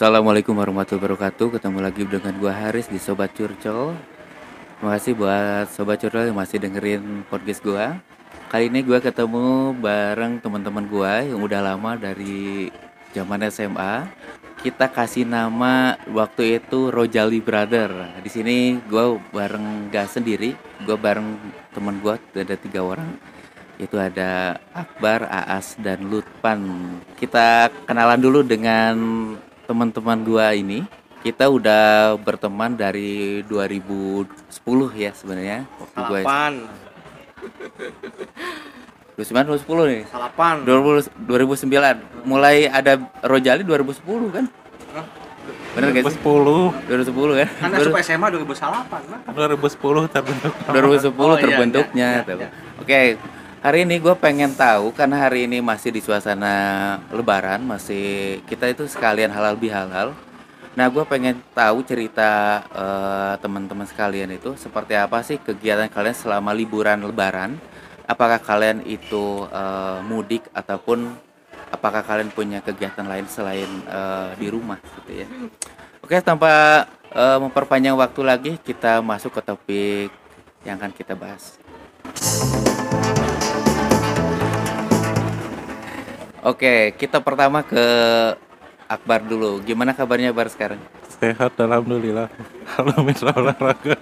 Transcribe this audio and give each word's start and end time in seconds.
Assalamualaikum 0.00 0.56
warahmatullahi 0.56 1.12
wabarakatuh. 1.12 1.60
Ketemu 1.60 1.78
lagi 1.84 2.08
dengan 2.08 2.32
gua 2.40 2.56
Haris 2.56 2.88
di 2.88 2.96
Sobat 2.96 3.36
Curcol. 3.36 3.92
Terima 4.80 4.96
kasih 4.96 5.12
buat 5.12 5.68
Sobat 5.76 6.00
Curcol 6.00 6.32
yang 6.32 6.40
masih 6.40 6.56
dengerin 6.56 7.28
podcast 7.28 7.60
gua. 7.60 8.00
Kali 8.48 8.72
ini 8.72 8.80
gua 8.80 8.96
ketemu 9.04 9.76
bareng 9.76 10.40
teman-teman 10.40 10.88
gua 10.88 11.20
yang 11.20 11.44
udah 11.44 11.60
lama 11.60 12.00
dari 12.00 12.72
zaman 13.12 13.44
SMA 13.52 14.08
Kita 14.64 14.88
kasih 14.88 15.28
nama 15.28 16.00
waktu 16.08 16.64
itu 16.64 16.88
Rojali 16.88 17.44
Brother. 17.44 17.92
Di 18.24 18.32
sini 18.32 18.80
gua 18.88 19.20
bareng 19.20 19.92
gak 19.92 20.16
sendiri 20.16 20.56
Gua 20.80 20.96
bareng 20.96 21.36
teman 21.76 22.00
gua 22.00 22.16
ada 22.16 22.56
tiga 22.56 22.80
orang 22.80 23.20
itu 23.76 23.96
ada 23.96 24.60
Akbar, 24.76 25.24
Aas, 25.24 25.72
dan 25.80 26.04
Lutpan. 26.04 26.60
Kita 27.16 27.72
kenalan 27.88 28.20
dulu 28.20 28.44
dengan 28.44 28.92
teman-teman 29.70 30.18
gua 30.26 30.50
ini. 30.50 30.82
Kita 31.22 31.46
udah 31.46 32.16
berteman 32.18 32.74
dari 32.74 33.44
2010 33.46 34.26
ya 34.98 35.14
sebenarnya. 35.14 35.62
Waktu 35.78 35.98
gua 36.02 36.18
Salapan, 36.18 36.52
2009 39.14 39.46
2010 39.46 39.86
nih. 39.86 40.02
salapan. 40.10 40.54
2000 40.64 41.06
2009 41.22 42.26
mulai 42.26 42.66
ada 42.66 42.98
Rojali 43.22 43.62
2010 43.62 44.34
kan? 44.34 44.44
Bener 45.70 45.88
gak 45.94 46.02
sih? 46.02 46.18
2010 46.18 46.74
2010 46.90 47.38
kan? 47.38 47.48
Kan 47.62 47.68
masuk 47.70 47.94
SMA 48.02 48.26
2000 48.26 48.58
salapan, 48.58 49.00
nah. 49.06 49.20
2010 49.30 50.10
terbentuk 50.10 50.52
2010 50.66 51.14
Oh, 51.14 51.30
iya, 51.30 51.38
terbentuknya 51.38 52.08
iya, 52.10 52.26
iya, 52.26 52.34
iya. 52.42 52.48
Oke, 52.82 53.00
hari 53.60 53.84
ini 53.84 54.00
gue 54.00 54.16
pengen 54.16 54.56
tahu 54.56 54.92
karena 54.96 55.28
hari 55.28 55.44
ini 55.44 55.60
masih 55.60 55.92
di 55.92 56.00
suasana 56.00 56.96
Lebaran, 57.12 57.60
masih 57.60 58.40
kita 58.48 58.72
itu 58.72 58.88
sekalian 58.88 59.28
halal 59.28 59.56
bihalal. 59.56 60.16
Nah, 60.72 60.86
gue 60.88 61.04
pengen 61.04 61.36
tahu 61.52 61.84
cerita 61.84 62.62
eh, 62.72 63.34
teman-teman 63.42 63.84
sekalian 63.84 64.32
itu 64.32 64.56
seperti 64.56 64.96
apa 64.96 65.20
sih 65.20 65.36
kegiatan 65.36 65.92
kalian 65.92 66.16
selama 66.16 66.56
liburan 66.56 67.04
Lebaran? 67.04 67.60
Apakah 68.08 68.40
kalian 68.40 68.80
itu 68.88 69.44
eh, 69.52 69.98
mudik 70.08 70.48
ataupun 70.56 71.12
apakah 71.70 72.02
kalian 72.02 72.32
punya 72.32 72.58
kegiatan 72.64 73.04
lain 73.04 73.28
selain 73.28 73.68
eh, 73.84 74.30
di 74.40 74.46
rumah 74.48 74.80
gitu 74.80 75.20
ya? 75.20 75.28
Oke, 76.00 76.16
tanpa 76.24 76.86
eh, 77.12 77.38
memperpanjang 77.42 77.98
waktu 77.98 78.20
lagi, 78.24 78.52
kita 78.62 79.04
masuk 79.04 79.36
ke 79.36 79.42
topik 79.44 80.10
yang 80.64 80.80
akan 80.80 80.92
kita 80.96 81.12
bahas. 81.12 81.60
Oke, 86.40 86.96
kita 86.96 87.20
pertama 87.20 87.60
ke 87.60 87.84
Akbar 88.88 89.20
dulu. 89.22 89.60
Gimana 89.62 89.92
kabarnya 89.92 90.32
Akbar 90.32 90.48
sekarang? 90.48 90.80
sehat 91.20 91.52
alhamdulillah 91.60 92.32
halo 92.80 92.96
mitra 93.04 93.28
olahraga 93.36 93.92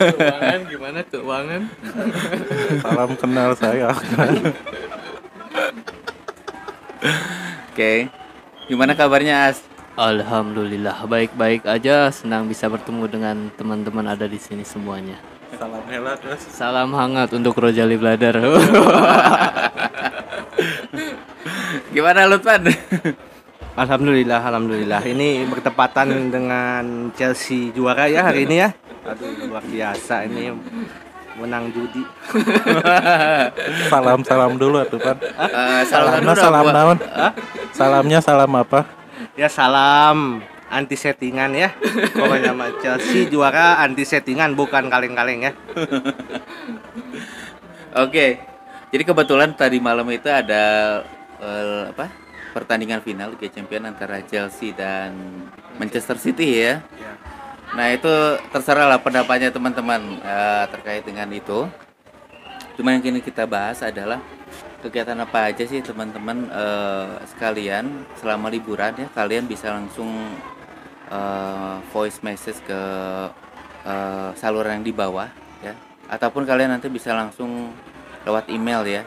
Keuangan 0.00 0.60
gimana 0.64 1.00
keuangan? 1.04 1.62
salam 2.80 3.10
kenal 3.20 3.50
saya 3.52 3.92
Oke. 7.68 8.08
Gimana 8.66 8.96
kabarnya 8.96 9.52
As? 9.52 9.60
Alhamdulillah 9.94 11.04
baik-baik 11.04 11.68
aja 11.68 12.08
senang 12.10 12.48
bisa 12.48 12.66
bertemu 12.66 13.04
dengan 13.06 13.36
teman-teman 13.54 14.08
ada 14.08 14.24
di 14.24 14.40
sini 14.40 14.64
semuanya. 14.64 15.20
salam 15.58 15.84
terus 16.18 16.42
Salam 16.48 16.90
hangat 16.96 17.34
untuk 17.36 17.54
Rojali 17.60 17.98
Bladar. 18.00 18.40
Gimana 21.98 22.30
Lutfan? 22.30 22.62
Alhamdulillah, 23.74 24.38
alhamdulillah. 24.38 25.02
Ini 25.02 25.50
bertepatan 25.50 26.30
dengan 26.30 27.10
Chelsea 27.18 27.74
juara 27.74 28.06
ya 28.06 28.22
hari 28.22 28.46
ini 28.46 28.62
ya. 28.62 28.70
Aduh, 29.02 29.50
luar 29.50 29.66
biasa 29.66 30.22
ini 30.30 30.54
menang 31.42 31.74
judi. 31.74 32.06
salam 33.90 34.22
salam 34.22 34.54
dulu 34.54 34.78
atuh 34.78 35.02
kan 35.02 35.18
Eh, 35.18 35.82
salam 35.90 36.22
salamnya 36.22 36.34
salam 36.38 36.66
naon 36.70 36.98
salamnya 37.74 38.18
salam 38.22 38.50
apa 38.54 38.86
Ya 39.34 39.50
salam 39.50 40.38
anti 40.70 40.94
settingan 40.94 41.50
ya. 41.50 41.74
Pokoknya 42.14 42.54
sama 42.54 42.66
Chelsea 42.78 43.26
juara 43.26 43.82
anti 43.82 44.06
settingan 44.06 44.54
bukan 44.54 44.86
kaleng-kaleng 44.86 45.50
ya. 45.50 45.52
Oke. 48.06 48.38
Jadi 48.94 49.02
kebetulan 49.02 49.50
tadi 49.58 49.82
malam 49.82 50.06
itu 50.14 50.30
ada 50.30 51.02
eh, 51.42 51.84
apa? 51.90 52.06
Pertandingan 52.54 53.04
final 53.04 53.34
Liga 53.34 53.48
Champions 53.52 53.92
antara 53.94 54.18
Chelsea 54.24 54.74
dan 54.74 55.14
Manchester 55.76 56.16
City 56.18 56.64
ya. 56.64 56.82
Nah, 57.76 57.92
itu 57.92 58.10
terserah 58.48 58.88
lah 58.88 58.98
pendapatnya 58.98 59.52
teman-teman 59.52 60.18
eh, 60.22 60.64
terkait 60.72 61.04
dengan 61.04 61.28
itu. 61.30 61.68
Cuma 62.78 62.94
yang 62.94 63.02
kini 63.02 63.20
kita 63.20 63.44
bahas 63.44 63.82
adalah 63.82 64.22
kegiatan 64.78 65.18
apa 65.18 65.50
aja 65.50 65.66
sih 65.66 65.82
teman-teman 65.82 66.46
eh, 66.46 67.10
sekalian 67.34 68.06
selama 68.22 68.46
liburan 68.46 68.94
ya 68.94 69.10
kalian 69.10 69.50
bisa 69.50 69.74
langsung 69.74 70.06
eh, 71.10 71.76
voice 71.90 72.22
message 72.22 72.62
ke 72.62 72.80
eh, 73.82 74.30
saluran 74.38 74.78
yang 74.78 74.86
di 74.86 74.94
bawah 74.94 75.26
ya 75.66 75.74
ataupun 76.06 76.46
kalian 76.46 76.78
nanti 76.78 76.86
bisa 76.86 77.10
langsung 77.10 77.74
lewat 78.22 78.46
email 78.54 78.86
ya 78.86 79.02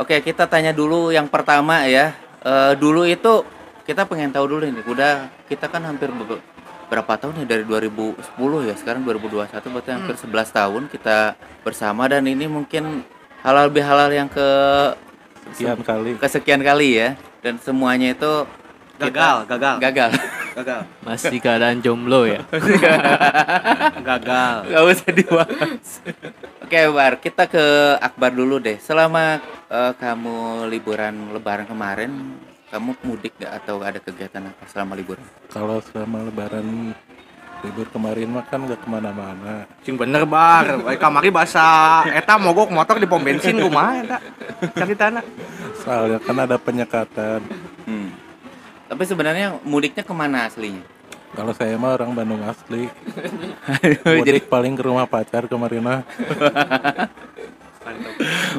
oke 0.00 0.16
kita 0.20 0.44
tanya 0.46 0.72
dulu 0.72 1.12
yang 1.12 1.28
pertama 1.28 1.84
ya. 1.84 2.16
Eh, 2.40 2.72
dulu 2.74 3.04
itu 3.04 3.44
kita 3.84 4.04
pengen 4.04 4.30
tahu 4.30 4.48
dulu 4.48 4.64
ini 4.64 4.80
udah 4.82 5.28
kita 5.44 5.66
kan 5.66 5.84
hampir 5.84 6.08
be- 6.08 6.40
berapa 6.88 7.12
tahun 7.14 7.44
ya? 7.44 7.46
Dari 7.46 7.64
2010 7.64 8.16
ya 8.64 8.74
sekarang 8.74 9.04
2021 9.04 9.52
berarti 9.68 9.90
hampir 9.92 10.16
11 10.16 10.24
tahun 10.50 10.82
kita 10.88 11.18
bersama 11.60 12.08
dan 12.08 12.24
ini 12.24 12.48
mungkin 12.48 13.04
halal 13.40 13.68
bihalal 13.68 14.08
yang 14.08 14.26
ke 14.26 14.48
sekian 15.52 15.80
kali. 15.80 16.10
kesekian 16.16 16.60
kali 16.60 16.88
ya. 16.96 17.08
Dan 17.40 17.56
semuanya 17.56 18.12
itu 18.12 18.32
Gagal, 19.00 19.48
gagal, 19.48 19.80
gagal. 19.80 20.10
Gagal, 20.50 20.82
Masih 21.00 21.40
keadaan 21.40 21.80
jomblo 21.80 22.28
ya. 22.28 22.44
gagal. 24.08 24.56
nggak 24.66 24.84
usah 24.84 25.10
dibahas 25.10 25.88
oke 26.70 26.94
Bar. 26.94 27.18
Kita 27.18 27.50
ke 27.50 27.98
Akbar 27.98 28.30
dulu 28.30 28.62
deh. 28.62 28.78
Selama 28.78 29.42
eh, 29.66 29.92
kamu 29.98 30.70
liburan 30.70 31.34
lebaran 31.34 31.66
kemarin 31.66 32.38
kamu 32.70 32.94
mudik 33.02 33.34
gak 33.42 33.58
atau 33.58 33.82
ada 33.82 33.98
kegiatan 33.98 34.46
apa 34.46 34.62
selama 34.70 34.94
liburan? 34.94 35.26
Kalau 35.50 35.82
selama 35.82 36.22
lebaran 36.30 36.94
libur 37.66 37.90
kemarin 37.90 38.30
mah 38.30 38.46
kan 38.46 38.62
gak 38.70 38.78
ke 38.78 38.86
mana-mana. 38.86 39.66
Cing 39.82 39.98
bener 39.98 40.22
bar, 40.22 40.78
Baik, 40.86 41.02
kamari 41.02 41.34
bahasa 41.34 42.06
eta 42.14 42.38
mogok 42.38 42.70
motor 42.70 43.02
di 43.02 43.10
pom 43.10 43.18
bensin 43.18 43.58
kumaha 43.58 44.06
eta. 44.06 44.18
Caritana. 44.70 45.26
soalnya 45.82 46.22
kan 46.22 46.36
ada 46.38 46.54
penyekatan. 46.54 47.40
Hmm. 47.88 48.12
tapi 48.86 49.02
sebenarnya 49.08 49.58
mudiknya 49.66 50.04
ke 50.04 50.14
mana 50.14 50.46
aslinya 50.46 50.84
kalau 51.30 51.52
saya 51.52 51.74
mah 51.74 51.94
orang 51.94 52.10
Bandung 52.12 52.42
asli 52.42 52.90
jadi 53.82 53.96
mudik 54.04 54.46
paling 54.46 54.74
ke 54.74 54.82
rumah 54.82 55.06
pacar 55.06 55.46
kemarin 55.46 55.82
mah 55.86 56.00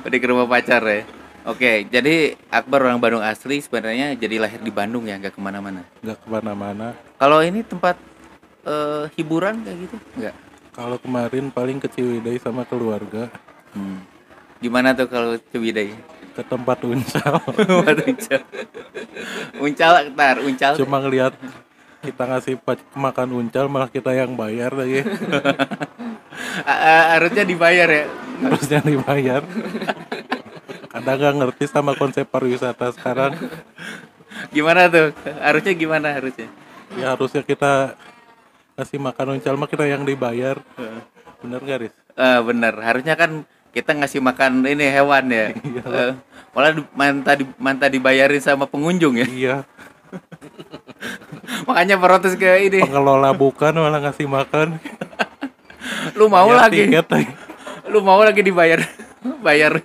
Udah 0.02 0.18
ke 0.18 0.28
rumah 0.28 0.46
pacar 0.46 0.82
ya. 0.84 1.02
Oke, 1.42 1.86
jadi 1.88 2.38
Akbar 2.48 2.86
orang 2.86 3.02
Bandung 3.02 3.22
asli 3.22 3.58
sebenarnya 3.58 4.14
jadi 4.14 4.38
lahir 4.38 4.60
di 4.60 4.70
Bandung 4.70 5.06
ya, 5.06 5.18
nggak 5.18 5.34
ke 5.34 5.42
mana-mana. 5.42 5.82
gak 6.00 6.18
ke 6.18 6.28
mana-mana 6.28 6.94
Kalau 7.18 7.42
ini 7.42 7.62
tempat 7.62 7.98
eh, 8.62 9.10
hiburan 9.16 9.62
kayak 9.62 9.78
gitu, 9.80 9.96
nggak? 10.16 10.36
kalau 10.72 10.98
kemarin 10.98 11.50
paling 11.50 11.78
ke 11.78 11.88
Ciwidey 11.88 12.38
sama 12.38 12.64
keluarga 12.64 13.28
Hmm. 13.72 14.04
Gimana 14.60 14.92
tuh 14.92 15.08
kalau 15.08 15.40
Ciwidey? 15.48 15.96
ke 16.32 16.44
tempat 16.44 16.80
uncal 16.82 17.40
uncal. 18.08 18.42
uncal, 19.58 19.94
ntar 20.10 20.36
uncal. 20.40 20.74
cuma 20.76 21.00
ngeliat 21.00 21.36
kita 22.02 22.24
ngasih 22.26 22.56
makan 22.98 23.30
uncal 23.38 23.66
malah 23.70 23.90
kita 23.90 24.12
yang 24.12 24.34
bayar 24.34 24.74
lagi 24.74 25.06
harusnya 27.16 27.44
dibayar 27.46 27.90
ya. 27.90 28.06
harusnya 28.42 28.80
dibayar 28.82 29.42
kadang 30.90 31.18
nggak 31.18 31.36
ngerti 31.38 31.64
sama 31.70 31.94
konsep 31.96 32.26
pariwisata 32.28 32.92
sekarang 32.98 33.38
Gimana 34.50 34.88
tuh? 34.88 35.12
Harusnya 35.44 35.74
gimana 35.76 36.08
harusnya? 36.16 36.48
ya 37.00 37.16
harusnya 37.16 37.40
kita 37.40 37.96
ngasih 38.76 39.00
makan 39.00 39.40
uncal 39.40 39.56
mah 39.56 39.70
kita 39.72 39.88
yang 39.88 40.04
dibayar 40.04 40.60
bener 41.40 41.60
gak 41.64 41.80
Riz? 41.88 41.96
Eh 42.20 42.40
bener, 42.44 42.74
harusnya 42.84 43.16
kan 43.16 43.48
kita 43.72 43.96
ngasih 43.96 44.20
makan 44.20 44.68
ini 44.68 44.92
hewan 44.92 45.32
ya. 45.32 45.56
Eh, 45.56 46.12
malah 46.52 46.76
manta 46.92 47.40
di, 47.40 47.48
manta 47.56 47.88
dibayarin 47.88 48.44
sama 48.44 48.68
pengunjung 48.68 49.24
ya. 49.24 49.28
iya 49.32 49.56
Makanya 51.68 51.96
protes 51.98 52.34
ke 52.36 52.48
ini. 52.66 52.80
pengelola 52.82 53.32
bukan 53.32 53.74
malah 53.76 54.02
ngasih 54.02 54.26
makan 54.26 54.82
Lu 56.18 56.28
mau 56.28 56.48
Bayar 56.48 56.62
lagi. 56.68 56.82
tiket 56.88 57.08
lagi. 57.08 57.32
Lu 57.88 58.00
mau 58.02 58.22
lagi 58.22 58.42
dibayar. 58.42 58.80
Bayar. 59.42 59.82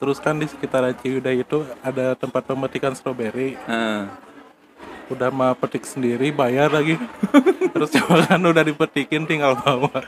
terus 0.00 0.16
kan 0.16 0.32
di 0.32 0.48
sekitaran 0.48 0.96
Ciwidey 0.96 1.44
itu 1.44 1.60
ada 1.84 2.16
tempat 2.16 2.40
pemetikan 2.42 2.96
stroberi 2.96 3.52
Heeh. 3.60 4.08
udah 5.12 5.28
mah 5.28 5.52
petik 5.52 5.84
sendiri 5.84 6.32
bayar 6.32 6.72
lagi 6.72 6.96
terus 7.76 7.92
coba 7.92 8.24
kan 8.24 8.40
udah 8.40 8.64
dipetikin 8.64 9.28
tinggal 9.28 9.60
bawa 9.60 10.00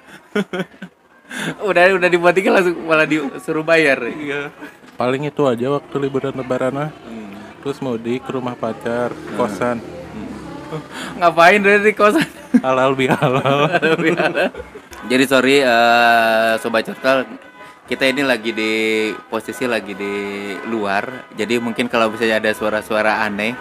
udah 1.61 1.93
udah 1.93 2.09
dibuatin 2.09 2.49
langsung 2.49 2.73
malah 2.89 3.05
disuruh 3.05 3.61
bayar. 3.61 4.01
iya 4.17 4.49
paling 4.97 5.29
itu 5.29 5.45
aja 5.45 5.69
waktu 5.69 5.95
liburan 6.01 6.41
lebaran 6.41 6.73
mah 6.73 6.91
terus 7.61 7.77
mudik 7.85 8.25
ke 8.25 8.33
rumah 8.33 8.57
pacar 8.57 9.13
kosan 9.37 9.77
Ngapain 11.19 11.61
dari 11.61 11.81
di 11.83 11.93
kosan? 11.93 12.25
halal 12.61 12.93
bihalal 12.93 13.65
Jadi 15.09 15.25
sorry 15.25 15.65
eh, 15.65 16.53
sobat 16.61 16.85
curtal 16.85 17.25
kita 17.89 18.09
ini 18.09 18.23
lagi 18.23 18.55
di 18.55 18.73
posisi 19.27 19.67
lagi 19.67 19.93
di 19.93 20.15
luar. 20.71 21.29
Jadi 21.35 21.59
mungkin 21.59 21.91
kalau 21.91 22.09
misalnya 22.09 22.39
ada 22.41 22.51
suara-suara 22.55 23.27
aneh 23.27 23.53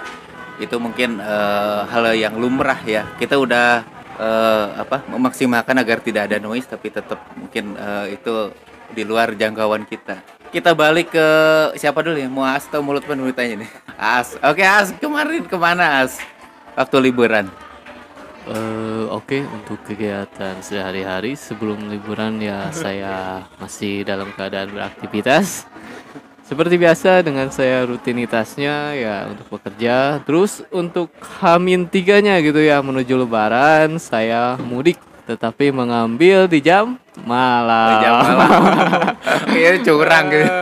itu 0.61 0.77
mungkin 0.77 1.19
eh, 1.19 1.81
hal 1.89 2.13
yang 2.13 2.37
lumrah 2.37 2.79
ya. 2.85 3.07
Kita 3.17 3.35
udah 3.35 3.83
eh, 4.21 4.65
apa 4.77 5.03
memaksimalkan 5.09 5.75
agar 5.81 5.99
tidak 5.99 6.29
ada 6.29 6.37
noise 6.37 6.69
tapi 6.69 6.93
tetap 6.93 7.19
mungkin 7.33 7.75
eh, 7.75 8.15
itu 8.15 8.53
di 8.91 9.03
luar 9.07 9.33
jangkauan 9.33 9.87
kita. 9.87 10.19
Kita 10.51 10.75
balik 10.75 11.15
ke 11.15 11.27
siapa 11.79 12.03
dulu 12.03 12.19
ya? 12.19 12.27
Mau 12.27 12.43
As 12.43 12.67
atau 12.67 12.83
mulut 12.83 13.07
ditanya 13.07 13.63
nih? 13.63 13.71
As. 13.95 14.35
Oke 14.43 14.59
As, 14.67 14.91
kemarin 14.99 15.47
ke 15.47 15.55
mana 15.55 16.03
As? 16.03 16.19
Waktu 16.75 16.97
liburan. 17.11 17.45
Eh, 18.47 19.05
Oke, 19.11 19.43
untuk 19.43 19.77
kegiatan 19.85 20.57
sehari-hari 20.63 21.35
sebelum 21.37 21.91
liburan 21.91 22.41
ya 22.41 22.71
saya 22.73 23.45
masih 23.59 24.07
dalam 24.07 24.31
keadaan 24.33 24.71
beraktivitas. 24.71 25.67
Seperti 26.47 26.75
biasa 26.75 27.23
dengan 27.23 27.47
saya 27.47 27.87
rutinitasnya 27.87 28.95
ya 28.95 29.15
untuk 29.31 29.47
bekerja. 29.55 30.19
Terus 30.27 30.63
untuk 30.67 31.11
Hamin 31.39 31.87
tiganya 31.87 32.39
gitu 32.43 32.59
ya 32.59 32.83
menuju 32.83 33.23
lebaran 33.23 33.95
saya 33.99 34.59
mudik 34.59 34.99
tetapi 35.29 35.71
mengambil 35.71 36.51
di 36.51 36.59
jam 36.59 36.99
malam. 37.23 38.03
Jam 38.03 38.15
malam. 38.19 38.61
Kayaknya 39.47 39.79
curang 39.87 40.25
gitu. 40.27 40.55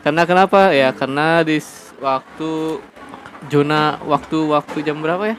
Karena 0.00 0.22
kenapa 0.24 0.60
ya? 0.72 0.88
Karena 0.96 1.44
di 1.44 1.60
waktu 2.00 2.80
zona 3.52 3.98
waktu-waktu 4.08 4.78
jam 4.88 5.04
berapa 5.04 5.34
ya? 5.34 5.36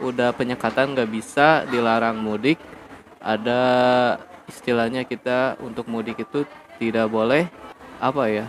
Udah 0.00 0.32
penyekatan 0.32 0.96
nggak 0.96 1.10
bisa 1.10 1.64
dilarang 1.68 2.16
mudik. 2.18 2.56
Ada 3.20 3.60
istilahnya 4.48 5.04
kita 5.04 5.60
untuk 5.60 5.84
mudik 5.86 6.24
itu 6.24 6.48
tidak 6.80 7.06
boleh 7.12 7.46
apa 8.00 8.24
ya? 8.26 8.46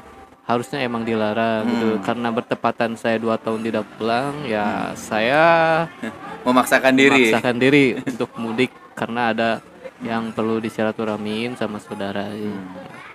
Harusnya 0.48 0.83
emang 0.83 1.03
dilarang 1.03 1.63
gitu. 1.68 1.89
Karena 2.03 2.31
bertepatan 2.31 2.95
saya 2.95 3.19
dua 3.19 3.36
tahun 3.36 3.62
tidak 3.62 3.86
pulang, 3.95 4.48
ya 4.48 4.92
saya 4.95 5.44
Memaksakan 6.48 6.98
diri. 6.98 7.30
memaksakan 7.30 7.56
diri 7.62 7.86
untuk 8.01 8.31
mudik 8.36 8.71
karena 8.98 9.30
ada 9.31 9.50
yang 10.01 10.33
perlu 10.33 10.57
disilaturahmiin 10.57 11.53
sama 11.56 11.77
saudara. 11.77 12.25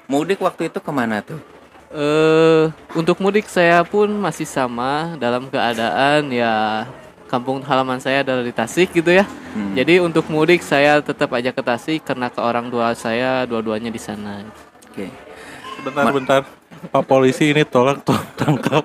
Mudik 0.06 0.38
waktu 0.38 0.70
itu 0.70 0.78
ke 0.78 0.92
mana 0.94 1.18
tuh? 1.18 1.42
Eh, 1.90 2.70
untuk 2.94 3.18
mudik 3.18 3.50
saya 3.50 3.82
pun 3.82 4.06
masih 4.10 4.46
sama 4.46 5.14
dalam 5.18 5.50
keadaan 5.50 6.30
ya 6.30 6.86
kampung 7.26 7.60
halaman 7.60 7.98
saya 7.98 8.22
adalah 8.22 8.40
di 8.40 8.50
Tasik 8.50 8.90
gitu 8.92 9.10
ya. 9.10 9.26
Jadi 9.74 9.98
untuk 9.98 10.26
mudik 10.26 10.60
saya 10.60 10.98
tetap 10.98 11.30
aja 11.30 11.50
ke 11.50 11.60
Tasik 11.60 12.00
karena 12.02 12.30
ke 12.30 12.38
orang 12.38 12.66
tua 12.66 12.94
saya 12.94 13.44
dua-duanya 13.44 13.90
di 13.90 13.98
sana. 13.98 14.46
Oke. 14.86 15.10
bentar 15.76 16.08
bentar 16.08 16.40
Pak 16.86 17.04
polisi 17.04 17.50
ini 17.50 17.62
tolong 17.62 18.00
to- 18.00 18.26
tangkap 18.34 18.82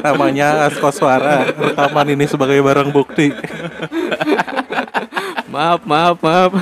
namanya 0.00 0.64
Asko 0.64 0.88
Suara 0.88 1.44
rekaman 1.44 2.08
ini 2.10 2.24
sebagai 2.24 2.56
barang 2.58 2.88
bukti 2.88 3.30
Maaf, 5.48 5.80
maaf, 5.84 6.20
maaf. 6.20 6.52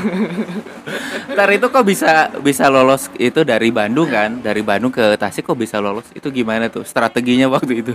Ntar 1.27 1.49
itu 1.51 1.67
kok 1.67 1.83
bisa 1.83 2.31
bisa 2.39 2.71
lolos 2.71 3.11
itu 3.19 3.43
dari 3.43 3.75
Bandung 3.75 4.07
kan? 4.07 4.39
Dari 4.39 4.63
Bandung 4.63 4.95
ke 4.95 5.19
Tasik 5.19 5.43
kok 5.45 5.59
bisa 5.59 5.83
lolos? 5.83 6.07
Itu 6.15 6.31
gimana 6.31 6.71
tuh 6.71 6.87
strateginya 6.87 7.51
waktu 7.51 7.83
itu? 7.83 7.93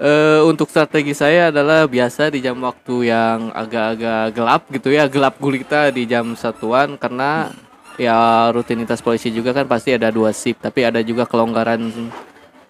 Eh, 0.00 0.40
untuk 0.48 0.72
strategi 0.72 1.12
saya 1.12 1.52
adalah 1.52 1.84
biasa 1.84 2.32
di 2.32 2.40
jam 2.40 2.56
waktu 2.64 3.12
yang 3.12 3.52
agak-agak 3.52 4.32
gelap 4.32 4.62
gitu 4.72 4.88
ya, 4.96 5.04
gelap 5.04 5.36
gulita 5.36 5.92
di 5.92 6.08
jam 6.08 6.32
satuan 6.32 6.96
karena 6.96 7.52
ya 8.00 8.48
rutinitas 8.48 9.04
polisi 9.04 9.28
juga 9.28 9.52
kan 9.52 9.68
pasti 9.68 9.92
ada 9.92 10.08
dua 10.08 10.32
shift, 10.32 10.64
tapi 10.64 10.88
ada 10.88 11.04
juga 11.04 11.28
kelonggaran 11.28 11.92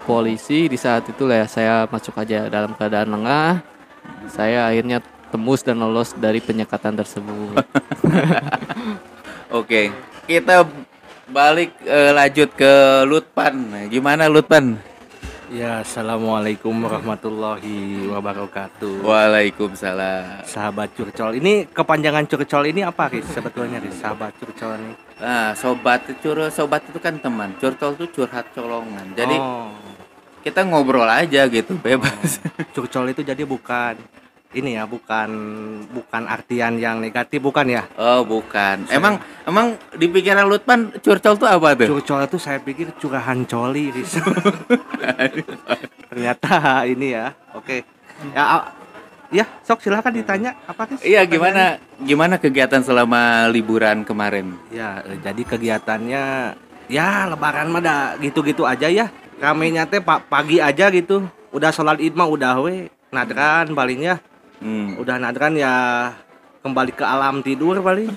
polisi 0.03 0.67
di 0.67 0.75
saat 0.75 1.07
itu 1.07 1.23
lah 1.23 1.47
ya 1.47 1.47
saya 1.47 1.75
masuk 1.87 2.19
aja 2.19 2.51
dalam 2.51 2.75
keadaan 2.75 3.15
lengah. 3.15 3.63
Saya 4.27 4.67
akhirnya 4.67 4.99
tembus 5.31 5.63
dan 5.63 5.79
lolos 5.79 6.11
dari 6.19 6.43
penyekatan 6.43 6.99
tersebut. 6.99 7.63
Oke. 9.63 9.95
Kita 10.27 10.67
balik 11.31 11.79
eh, 11.87 12.11
lanjut 12.11 12.51
ke 12.59 13.07
Lutpan. 13.07 13.87
Gimana 13.87 14.27
Lutpan? 14.27 14.90
Ya, 15.51 15.83
assalamualaikum 15.83 16.71
warahmatullahi 16.71 18.07
wabarakatuh. 18.07 19.03
Waalaikumsalam. 19.03 20.47
Sahabat 20.47 20.95
curcol 20.95 21.43
ini 21.43 21.67
kepanjangan 21.67 22.23
curcol 22.31 22.71
ini 22.71 22.87
apa 22.87 23.11
Riz 23.11 23.27
sebetulnya 23.35 23.83
Riz 23.83 23.99
sahabat 23.99 24.31
curcol 24.39 24.79
ini? 24.79 24.95
Nah, 25.19 25.51
sobat 25.59 26.07
cur 26.23 26.55
sobat 26.55 26.87
itu 26.87 27.03
kan 27.03 27.19
teman. 27.19 27.59
Curcol 27.59 27.99
itu 27.99 28.23
curhat 28.23 28.47
colongan. 28.55 29.11
Jadi 29.19 29.43
oh, 29.43 29.75
kita 30.47 30.63
ngobrol 30.63 31.11
aja 31.11 31.51
gitu, 31.51 31.75
bebas. 31.83 32.39
curcol 32.71 33.11
itu 33.11 33.27
jadi 33.27 33.43
bukan 33.43 33.99
ini 34.51 34.75
ya, 34.75 34.83
bukan 34.83 35.31
bukan 35.95 36.27
artian 36.27 36.75
yang 36.75 36.99
negatif 36.99 37.39
bukan 37.39 37.71
ya? 37.71 37.87
Oh, 37.95 38.27
bukan. 38.27 38.83
Emang 38.91 39.23
emang 39.47 39.79
di 39.95 40.11
pikiran 40.11 40.51
Lutpan 40.51 40.91
curcol 40.99 41.39
itu 41.39 41.47
apa 41.47 41.69
tuh? 41.79 41.87
Curcol 41.87 42.27
itu 42.27 42.39
saya 42.43 42.59
pikir 42.59 42.91
curahan 42.99 43.47
coli. 43.47 43.95
Ternyata 46.11 46.83
ini 46.91 47.15
ya. 47.15 47.31
Oke. 47.55 47.87
Ya 48.35 48.43
ah, 48.43 48.63
ya, 49.31 49.47
sok 49.63 49.87
silahkan 49.87 50.11
ditanya 50.11 50.59
apa 50.67 50.91
Riz? 50.91 50.99
Iya, 51.07 51.23
gimana 51.31 51.79
gimana 52.03 52.35
kegiatan 52.35 52.83
selama 52.83 53.47
liburan 53.55 54.03
kemarin? 54.03 54.59
Ya, 54.75 54.99
eh, 55.07 55.19
jadi 55.23 55.47
kegiatannya 55.47 56.25
ya 56.91 57.31
lebaran 57.31 57.71
mah 57.71 57.79
dah 57.79 58.03
gitu-gitu 58.19 58.67
aja 58.67 58.91
ya. 58.91 59.15
Ramenya 59.39 59.87
teh 59.87 60.03
pa- 60.03 60.21
pagi 60.21 60.59
aja 60.59 60.91
gitu. 60.91 61.23
Udah 61.55 61.71
sholat 61.71 62.03
id 62.03 62.19
mah 62.19 62.27
udah 62.27 62.59
we. 62.67 62.91
Nadran 63.15 63.79
palingnya. 63.79 64.19
Hmm. 64.61 65.01
Udah 65.01 65.17
nadran 65.17 65.57
ya 65.57 65.75
kembali 66.61 66.93
ke 66.93 67.05
alam 67.05 67.41
tidur 67.41 67.81
paling. 67.81 68.13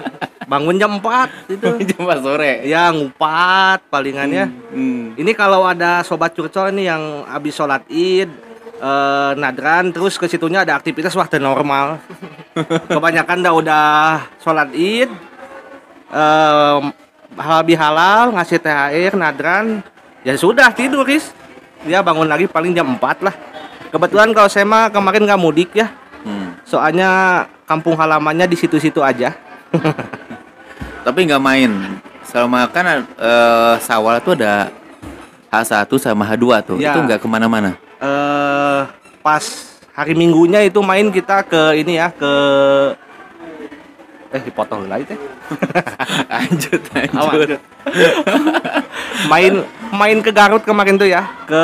Bangun 0.50 0.80
jam 0.80 0.96
4 0.96 1.52
itu. 1.52 1.68
Jam 1.92 2.08
4 2.08 2.24
sore. 2.24 2.64
Ya 2.64 2.88
ngupat 2.88 3.84
palingannya. 3.92 4.48
Hmm. 4.72 5.12
Ini 5.18 5.36
kalau 5.36 5.68
ada 5.68 6.00
sobat 6.06 6.32
curcol 6.32 6.72
ini 6.72 6.88
yang 6.88 7.28
habis 7.28 7.52
sholat 7.52 7.84
id 7.92 8.32
eh, 8.80 9.32
nadran 9.36 9.92
terus 9.92 10.16
ke 10.16 10.24
situnya 10.24 10.64
ada 10.64 10.78
aktivitas 10.78 11.12
waktu 11.18 11.36
normal. 11.36 12.00
Kebanyakan 12.94 13.44
dah 13.44 13.52
udah 13.52 13.86
sholat 14.40 14.72
id 14.72 15.10
eh 16.08 16.80
halal 17.36 17.62
bihalal 17.68 18.32
ngasih 18.32 18.56
THR 18.64 19.12
nadran 19.20 19.84
ya 20.24 20.32
sudah 20.38 20.72
tidur 20.72 21.04
Riz. 21.04 21.36
Ya 21.84 22.00
bangun 22.00 22.26
lagi 22.26 22.48
paling 22.48 22.72
jam 22.72 22.88
4 22.96 23.26
lah. 23.26 23.36
Kebetulan 23.88 24.30
kalau 24.36 24.48
saya 24.52 24.64
mah 24.68 24.92
kemarin 24.92 25.24
nggak 25.24 25.40
mudik 25.40 25.70
ya. 25.72 25.88
Hmm. 26.24 26.56
Soalnya 26.64 27.44
kampung 27.64 27.96
halamannya 27.96 28.44
di 28.44 28.56
situ-situ 28.56 29.00
aja. 29.00 29.32
Tapi 31.06 31.18
nggak 31.24 31.42
main. 31.42 31.70
Selama 32.28 32.68
kan 32.68 33.04
eh, 33.04 33.74
Sawal 33.80 34.20
tuh 34.20 34.36
ada 34.36 34.68
H1 35.48 35.88
sama 35.96 36.28
H2 36.28 36.46
tuh. 36.64 36.76
Ya. 36.76 36.92
Itu 36.92 37.00
nggak 37.04 37.20
ke 37.24 37.28
mana-mana. 37.28 37.72
eh 37.98 38.82
pas 39.18 39.42
hari 39.90 40.14
minggunya 40.14 40.62
itu 40.62 40.78
main 40.78 41.10
kita 41.10 41.42
ke 41.42 41.82
ini 41.82 41.98
ya 41.98 42.14
ke 42.14 42.32
eh 44.30 44.38
dipotong 44.46 44.86
lagi 44.86 45.10
teh 45.10 45.18
lanjut, 46.30 46.80
lanjut. 46.94 47.58
Main 49.28 49.64
main 49.92 50.18
ke 50.20 50.30
Garut 50.30 50.62
kemarin 50.62 50.96
tuh 51.00 51.08
ya. 51.08 51.26
Ke 51.48 51.62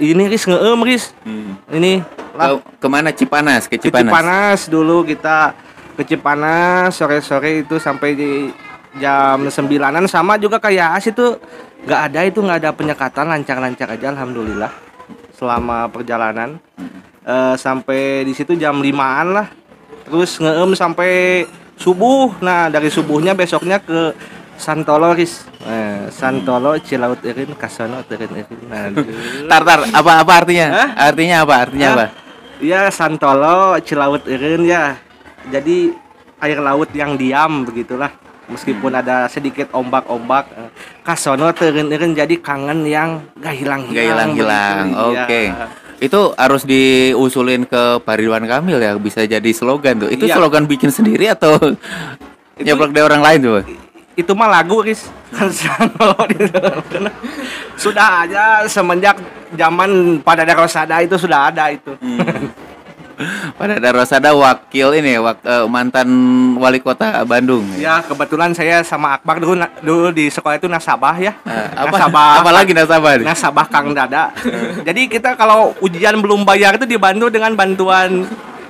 ini 0.00 0.28
Riz? 0.28 0.44
Ngeem 0.44 0.80
Riz. 0.84 1.14
Hmm. 1.24 1.56
ini. 1.72 2.00
Lah 2.36 2.58
Ke- 2.60 2.62
ke 2.80 2.86
mana? 2.86 3.10
Cipanas? 3.10 3.66
Ke 3.66 3.76
ke 3.76 3.88
Cipanas. 3.88 4.10
Cipanas 4.12 4.60
dulu 4.70 5.02
kita 5.02 5.52
ke 5.98 6.02
Cipanas 6.06 6.94
sore-sore 6.94 7.66
itu 7.66 7.76
sampai 7.82 8.14
di 8.14 8.30
jam 9.02 9.48
sembilanan. 9.50 10.06
Sama 10.06 10.38
juga 10.38 10.62
kayak 10.62 11.02
As 11.02 11.06
itu 11.08 11.36
nggak 11.86 12.00
ada 12.10 12.20
itu 12.26 12.38
nggak 12.42 12.58
ada 12.62 12.70
penyekatan 12.74 13.26
lancar-lancar 13.30 13.88
aja 13.94 14.06
alhamdulillah 14.14 14.70
selama 15.34 15.86
perjalanan. 15.90 16.58
Eh, 17.28 17.54
sampai 17.60 18.24
di 18.24 18.32
situ 18.32 18.56
jam 18.56 18.80
limaan 18.80 19.36
lah. 19.36 19.46
Terus 20.08 20.40
ngeem 20.40 20.72
sampai 20.72 21.44
subuh. 21.76 22.32
Nah 22.40 22.72
dari 22.72 22.88
subuhnya 22.88 23.36
besoknya 23.36 23.76
ke 23.82 24.16
Santolo 24.58 25.14
Riz 25.14 25.46
eh, 25.62 26.10
Santolo 26.10 26.74
Cilaut 26.82 27.22
Irin 27.22 27.54
Kasono 27.54 28.02
Irin 28.10 28.42
Irin 28.42 28.58
nah, 28.66 28.90
Tar, 29.50 29.62
tar, 29.62 29.80
apa 29.88 30.12
apa 30.20 30.32
artinya? 30.44 30.66
Hah? 30.74 30.88
Artinya 31.08 31.36
apa? 31.46 31.54
Artinya 31.64 31.88
Hah? 31.88 31.94
apa? 31.96 32.06
Ya 32.58 32.80
Santolo 32.90 33.78
Cilaut 33.80 34.26
Eureun 34.26 34.66
ya. 34.66 34.98
Jadi 35.48 35.94
air 36.38 36.58
laut 36.58 36.90
yang 36.92 37.14
diam 37.14 37.62
begitulah. 37.62 38.10
Meskipun 38.48 38.96
ada 38.96 39.28
sedikit 39.28 39.68
ombak-ombak, 39.70 40.44
eh, 40.56 40.70
kasono 41.04 41.52
teureun-eureun 41.52 42.16
jadi 42.16 42.34
kangen 42.40 42.82
yang 42.82 43.20
gak 43.36 43.54
hilang-hilang. 43.54 43.94
Gak 43.94 44.06
hilang-hilang. 44.08 44.84
begitu. 44.88 45.04
Oke. 45.12 45.42
Iya. 45.52 45.66
Itu 45.98 46.20
harus 46.32 46.62
diusulin 46.64 47.68
ke 47.68 48.00
Pak 48.00 48.14
Ridwan 48.16 48.48
Kamil 48.48 48.78
ya 48.80 48.96
bisa 48.96 49.20
jadi 49.22 49.50
slogan 49.52 50.00
tuh. 50.00 50.08
Itu 50.08 50.24
Iya. 50.26 50.40
slogan 50.40 50.64
bikin 50.64 50.88
sendiri 50.88 51.28
atau 51.28 51.60
nyeplak 52.56 52.90
dari 52.90 53.04
orang 53.04 53.22
lain 53.22 53.38
tuh? 53.38 53.54
Itu 54.18 54.34
mah 54.34 54.50
lagu 54.50 54.82
Kasono 55.30 56.10
gitu. 56.26 56.58
sudah 57.74 58.26
aja 58.26 58.66
semenjak 58.66 59.14
zaman 59.52 60.18
pada 60.18 60.42
Rosada 60.50 60.98
itu 60.98 61.14
sudah 61.14 61.48
ada 61.48 61.70
itu 61.70 61.94
Pada 63.54 63.74
Darosada 63.76 64.30
wakil 64.30 64.94
ini 64.94 65.18
wak, 65.18 65.42
eh, 65.42 65.66
mantan 65.66 66.06
wali 66.54 66.78
kota 66.78 67.26
Bandung. 67.26 67.66
ya 67.74 67.98
kebetulan 68.00 68.54
saya 68.54 68.78
sama 68.80 69.18
Akbar 69.18 69.42
dulu 69.42 69.58
na- 69.58 69.74
dulu 69.76 70.10
di 70.10 70.26
sekolah 70.28 70.54
itu 70.54 70.66
nasabah 70.66 71.18
ya 71.18 71.34
Eh, 71.42 71.66
apa 71.76 71.90
nasabah 71.92 72.30
apalagi 72.38 72.70
nasabah 72.72 73.18
nih? 73.18 73.26
nasabah 73.26 73.66
Kang 73.66 73.90
Dada. 73.90 74.30
Jadi 74.80 75.06
kita 75.08 75.34
kalau 75.34 75.74
ujian 75.80 76.14
belum 76.16 76.42
bayar 76.42 76.78
itu 76.78 76.86
dibantu 76.86 77.26
dengan 77.26 77.50
bantuan 77.52 78.22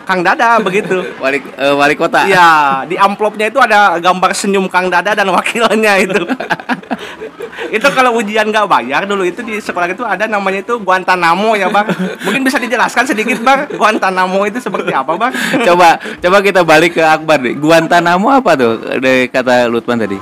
Kang 0.09 0.25
Dada 0.25 0.57
begitu. 0.67 1.05
Wali 1.21 1.45
eh, 1.45 1.75
wali 1.77 1.93
kota. 1.93 2.25
Iya, 2.25 2.83
di 2.89 2.97
amplopnya 2.97 3.53
itu 3.53 3.61
ada 3.61 4.01
gambar 4.01 4.33
senyum 4.33 4.65
Kang 4.73 4.89
Dada 4.89 5.13
dan 5.13 5.29
wakilnya 5.29 6.01
itu. 6.01 6.25
itu 7.77 7.85
kalau 7.93 8.17
ujian 8.17 8.49
nggak 8.49 8.65
bayar 8.65 9.05
dulu 9.05 9.29
itu 9.29 9.45
di 9.45 9.61
sekolah 9.61 9.93
itu 9.93 10.01
ada 10.01 10.25
namanya 10.25 10.65
itu 10.65 10.81
Guantanamo 10.81 11.53
ya 11.53 11.69
bang. 11.69 11.85
Mungkin 12.25 12.41
bisa 12.41 12.57
dijelaskan 12.57 13.05
sedikit 13.05 13.45
bang 13.45 13.69
Guantanamo 13.77 14.41
itu 14.49 14.57
seperti 14.57 14.97
apa 14.97 15.13
bang? 15.21 15.33
coba 15.69 16.01
coba 16.01 16.39
kita 16.41 16.65
balik 16.65 16.97
ke 16.97 17.05
Akbar 17.05 17.37
nih. 17.45 17.61
Guantanamo 17.61 18.33
apa 18.33 18.57
tuh? 18.57 18.81
Dari 18.97 19.29
kata 19.29 19.69
Lutman 19.69 20.01
tadi. 20.01 20.17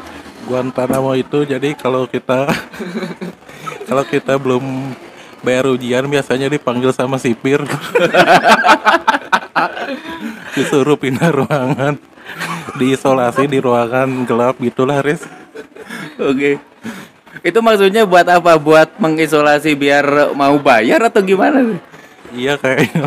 Guantanamo 0.51 1.15
itu 1.15 1.47
jadi 1.47 1.71
kalau 1.79 2.11
kita 2.11 2.51
kalau 3.89 4.03
kita 4.03 4.35
belum 4.43 4.95
bayar 5.47 5.71
ujian 5.71 6.03
biasanya 6.11 6.51
dipanggil 6.51 6.91
sama 6.91 7.23
sipir 7.23 7.63
disuruh 10.53 10.95
pindah 10.95 11.31
ruangan 11.31 11.95
diisolasi 12.75 13.47
di 13.47 13.59
ruangan 13.59 14.25
gelap 14.25 14.59
gitulah 14.59 15.01
Riz 15.01 15.25
Oke. 16.17 16.57
Itu 17.41 17.61
maksudnya 17.61 18.03
buat 18.03 18.25
apa? 18.27 18.57
Buat 18.57 18.97
mengisolasi 18.97 19.77
biar 19.77 20.33
mau 20.33 20.57
bayar 20.57 21.05
atau 21.05 21.21
gimana? 21.21 21.77
iya 22.29 22.59
kayaknya 22.59 23.01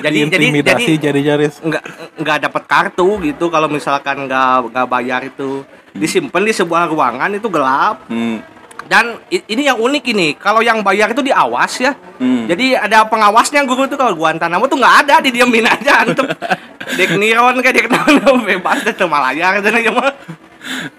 jadi- 0.00 0.18
intimidasi 0.48 0.92
jadi 0.96 1.20
Riz 1.36 1.60
Nggak 1.60 1.84
nggak 2.16 2.38
dapat 2.40 2.62
kartu 2.64 3.20
gitu 3.20 3.46
kalau 3.46 3.66
misalkan 3.66 4.24
nggak 4.24 4.72
nggak 4.72 4.86
bayar 4.88 5.20
itu 5.22 5.62
disimpan 5.92 6.40
di 6.40 6.50
sebuah 6.50 6.86
ruangan 6.86 7.30
itu 7.30 7.46
gelap 7.46 8.06
Hmm. 8.06 8.40
dan 8.86 9.20
ini 9.28 9.62
yang 9.62 9.76
unik 9.76 10.04
ini 10.08 10.28
kalau 10.34 10.62
yang 10.62 10.80
bayar 10.80 11.10
itu 11.10 11.20
diawas 11.20 11.78
ya 11.78 11.92
Hmm. 12.20 12.44
jadi 12.44 12.84
ada 12.84 13.08
pengawasnya 13.08 13.64
guru 13.64 13.88
tuh 13.88 13.96
kalau 13.96 14.12
Guantanamo 14.12 14.68
tuh 14.68 14.76
nggak 14.76 14.96
ada 15.08 15.24
didiemin 15.24 15.64
aja 15.64 16.04
antum 16.04 16.28
dek 17.00 17.16
niron 17.16 17.56
kayak 17.64 17.80
dek 17.80 17.88
naon 17.88 18.44
bebas 18.48 18.84
deh 18.84 18.92
malayar 19.08 19.56
dan 19.64 19.72
aja 19.72 19.88
mah 19.88 20.12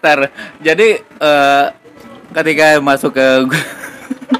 Ntar, 0.01 0.33
jadi 0.57 1.05
eh, 1.05 1.65
ketika 2.33 2.81
masuk 2.81 3.13
ke 3.13 3.27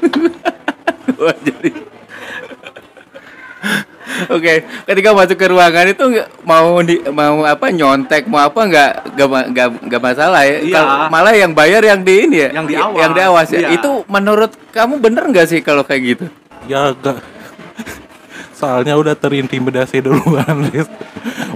Wah, 1.22 1.36
jadi 1.38 1.70
Oke, 4.30 4.66
ketika 4.86 5.14
masuk 5.14 5.38
ke 5.38 5.46
ruangan 5.46 5.86
itu 5.86 6.04
mau 6.42 6.82
di 6.82 6.98
mau 7.10 7.46
apa 7.46 7.70
nyontek 7.70 8.26
mau 8.26 8.42
apa 8.42 8.60
nggak 8.66 8.90
nggak 9.54 9.68
nggak 9.86 10.02
masalah 10.02 10.42
ya. 10.42 10.58
Iya. 10.62 10.74
Kalau- 10.78 11.10
malah 11.10 11.34
yang 11.34 11.54
bayar 11.54 11.82
yang 11.82 12.02
di 12.02 12.26
ini 12.26 12.36
ya. 12.46 12.50
Yang 12.58 12.66
diawas. 12.74 12.98
Yang 12.98 13.12
diawas 13.14 13.48
ya. 13.50 13.58
Iya. 13.58 13.68
Itu 13.78 13.90
menurut 14.10 14.52
kamu 14.74 14.94
bener 14.98 15.22
nggak 15.30 15.46
sih 15.46 15.60
kalau 15.62 15.86
kayak 15.86 16.02
gitu? 16.02 16.26
Ya 16.70 16.94
gak. 16.94 17.18
Soalnya 18.54 18.94
udah 18.94 19.18
terintimidasi 19.18 20.06
duluan 20.06 20.70
Riz 20.70 20.86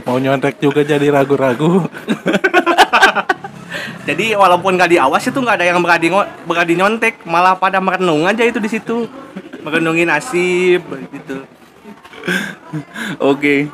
mau 0.07 0.19
nyontek 0.19 0.63
juga 0.63 0.87
jadi 0.87 1.11
ragu-ragu. 1.11 1.87
Jadi 4.07 4.39
walaupun 4.39 4.79
nggak 4.79 4.95
diawas 4.95 5.27
itu 5.27 5.35
nggak 5.35 5.59
ada 5.59 5.67
yang 5.67 5.83
berani 5.83 6.09
berani 6.47 6.75
nyontek. 6.79 7.27
Malah 7.27 7.59
pada 7.59 7.83
merenung 7.83 8.23
aja 8.23 8.47
itu 8.47 8.63
di 8.63 8.71
situ. 8.71 9.11
Merenungi 9.67 10.07
nasib 10.07 10.87
gitu. 11.11 11.43
Oke. 13.19 13.67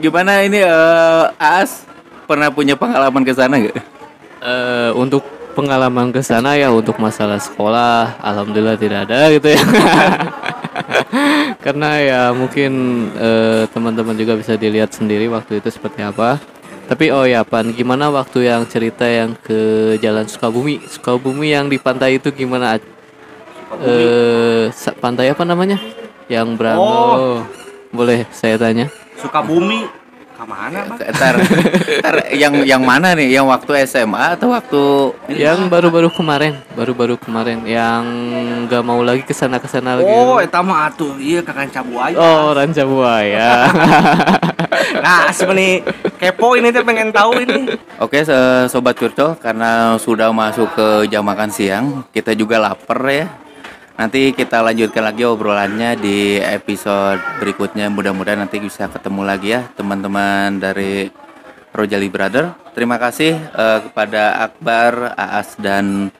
Gimana 0.00 0.40
ini 0.48 0.64
eh, 0.64 1.24
Aas? 1.36 1.84
Pernah 2.24 2.48
punya 2.48 2.72
pengalaman 2.72 3.20
ke 3.20 3.36
sana 3.36 3.60
nggak? 3.60 3.76
Eh, 4.40 4.90
untuk 4.96 5.20
pengalaman 5.52 6.08
ke 6.08 6.24
sana 6.24 6.56
ya 6.56 6.72
untuk 6.72 6.96
masalah 6.96 7.36
sekolah 7.36 8.16
alhamdulillah 8.22 8.80
tidak 8.80 9.04
ada 9.04 9.28
gitu 9.28 9.52
ya. 9.52 9.60
Karena 11.64 11.90
ya 12.00 12.22
mungkin 12.30 12.72
eh, 13.14 13.64
teman-teman 13.70 14.14
juga 14.14 14.38
bisa 14.38 14.54
dilihat 14.54 14.94
sendiri 14.94 15.26
waktu 15.26 15.58
itu 15.58 15.68
seperti 15.70 16.06
apa. 16.06 16.38
Tapi 16.90 17.14
oh 17.14 17.22
ya 17.22 17.46
Pan, 17.46 17.70
gimana 17.70 18.10
waktu 18.10 18.50
yang 18.50 18.66
cerita 18.66 19.06
yang 19.06 19.38
ke 19.38 19.94
Jalan 20.02 20.26
Sukabumi? 20.26 20.82
Sukabumi 20.90 21.54
yang 21.54 21.70
di 21.70 21.78
pantai 21.78 22.18
itu 22.18 22.34
gimana? 22.34 22.82
Eh 23.86 24.74
pantai 24.98 25.30
apa 25.30 25.46
namanya? 25.46 25.78
Yang 26.26 26.48
Brango. 26.58 26.82
Oh. 26.82 27.38
Boleh 27.94 28.26
saya 28.34 28.58
tanya? 28.58 28.90
Sukabumi 29.22 29.86
ke 30.40 30.46
mana 30.48 30.78
bang 30.88 30.98
Ntar, 31.12 31.34
ntar 32.00 32.14
yang 32.32 32.54
yang 32.64 32.80
mana 32.80 33.12
nih? 33.12 33.28
Yang 33.36 33.46
waktu 33.52 33.70
SMA 33.84 34.40
atau 34.40 34.56
waktu 34.56 34.82
Yang 35.36 35.68
baru-baru 35.68 36.08
kemarin, 36.08 36.56
baru-baru 36.72 37.20
kemarin 37.20 37.60
yang 37.68 38.00
nggak 38.64 38.80
mau 38.80 39.04
lagi 39.04 39.20
ke 39.20 39.36
sana 39.36 39.60
ke 39.60 39.68
sana 39.68 40.00
lagi. 40.00 40.08
oh 40.08 40.40
eta 40.40 40.64
mah 40.64 40.88
atuh 40.88 41.20
iya 41.20 41.44
kakak 41.44 41.68
cabuaya 41.76 42.16
Oh, 42.16 42.56
Ranca 42.56 42.82
Buaya. 42.88 43.68
nah 45.04 45.28
sebenarnya 45.28 45.84
kepo 46.16 46.56
ini 46.56 46.72
tuh 46.72 46.82
pengen 46.88 47.12
tahu 47.12 47.44
ini 47.44 47.76
Oke, 48.00 48.24
sobat 48.66 48.96
curcol, 48.96 49.36
karena 49.36 50.00
sudah 50.00 50.32
masuk 50.32 50.72
ke 50.72 50.86
jam 51.12 51.20
makan 51.20 51.52
siang, 51.52 51.86
kita 52.16 52.32
juga 52.32 52.56
lapar 52.56 52.96
ya. 53.12 53.28
Nanti 53.98 54.32
kita 54.32 54.62
lanjutkan 54.64 55.02
lagi 55.04 55.26
obrolannya 55.26 55.98
di 55.98 56.38
episode 56.38 57.20
berikutnya. 57.38 57.90
Mudah-mudahan 57.90 58.46
nanti 58.46 58.62
bisa 58.62 58.86
ketemu 58.90 59.22
lagi 59.26 59.54
ya 59.56 59.66
teman-teman 59.74 60.58
dari 60.58 61.10
Rojali 61.70 62.08
Brother. 62.10 62.54
Terima 62.74 62.98
kasih 62.98 63.34
eh, 63.34 63.78
kepada 63.90 64.46
Akbar, 64.46 65.14
Aas 65.14 65.54
dan 65.58 66.10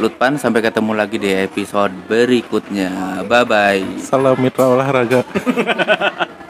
Lutpan. 0.00 0.36
Sampai 0.40 0.64
ketemu 0.64 0.92
lagi 0.96 1.16
di 1.20 1.30
episode 1.32 1.92
berikutnya. 2.06 3.22
Bye 3.26 3.44
bye. 3.46 3.84
salam 4.00 4.38
mitra 4.40 4.68
olahraga 4.70 5.24